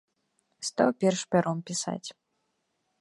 [0.69, 2.07] Стаў перш пяром пісаць.